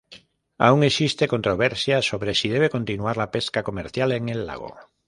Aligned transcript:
Aun 0.67 0.79
existe 0.89 1.27
controversia 1.33 1.97
sobre 2.09 2.33
si 2.39 2.47
debe 2.55 2.73
continuar 2.77 3.17
la 3.17 3.29
pesca 3.37 3.61
comercial 3.61 4.11
en 4.13 4.29
el 4.29 4.47
lago. 4.47 4.73